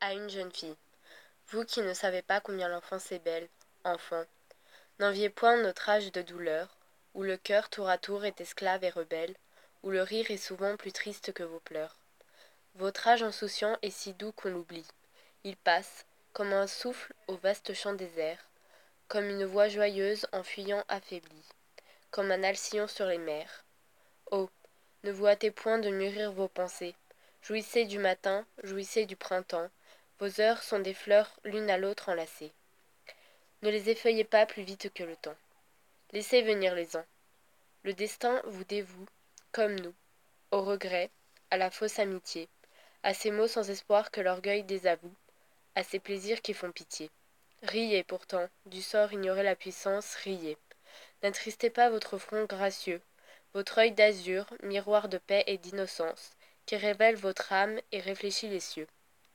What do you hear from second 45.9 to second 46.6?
plaisirs qui